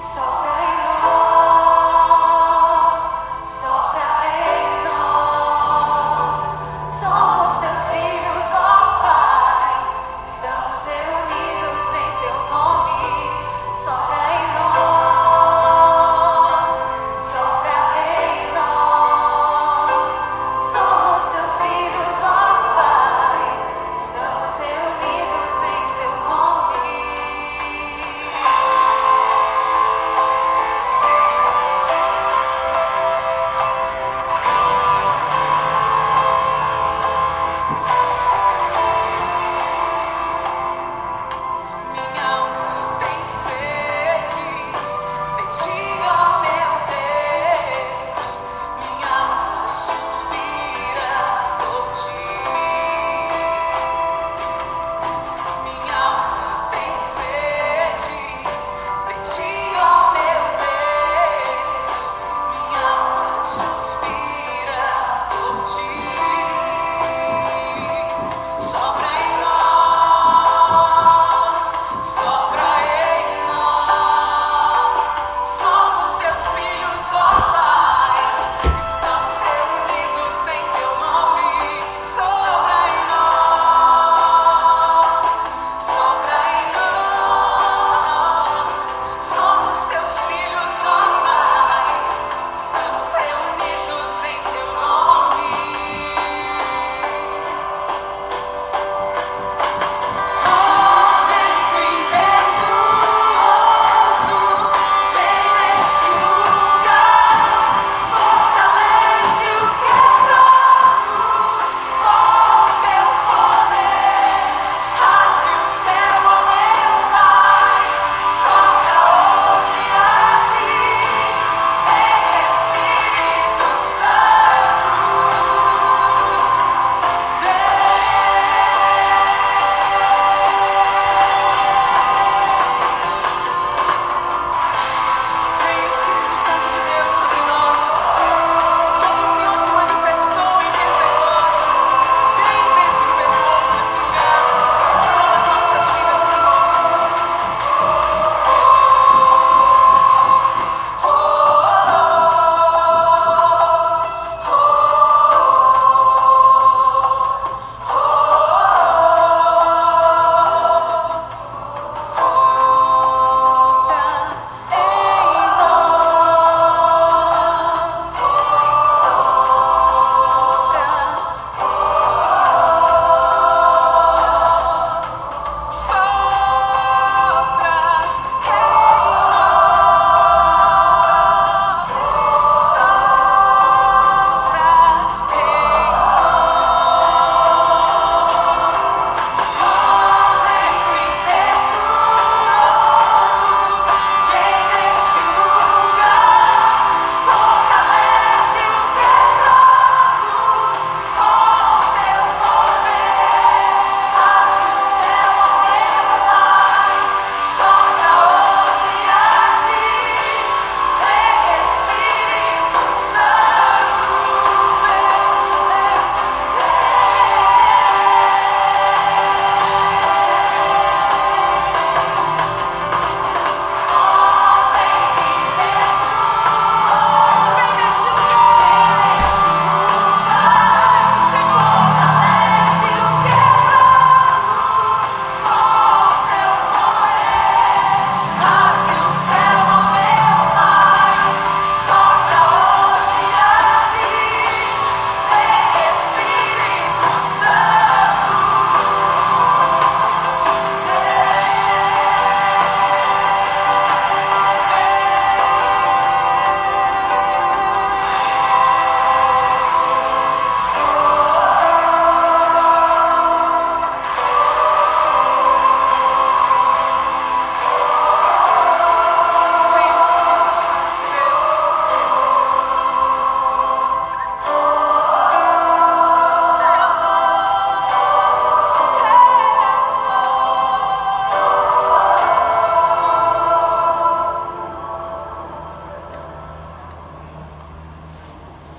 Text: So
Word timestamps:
So 0.00 0.27